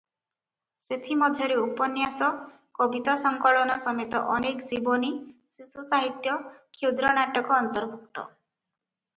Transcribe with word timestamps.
ସେଥିମଧ୍ୟରେ 0.85 1.57
ଉପନ୍ୟାସ, 1.63 2.29
କବିତା 2.79 3.15
ସଂକଳନ 3.25 3.75
ସମେତ 3.85 4.23
ଅନେକ 4.37 4.67
ଜୀବନୀ, 4.73 5.13
ଶିଶୁ 5.59 5.87
ସାହିତ୍ୟ, 5.91 6.39
କ୍ଷୁଦ୍ର 6.79 7.13
ନାଟକ 7.21 7.59
ଅନ୍ତର୍ଭୁକ୍ତ। 7.63 8.27